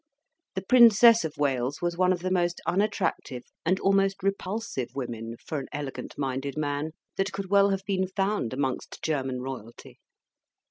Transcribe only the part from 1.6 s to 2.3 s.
was one of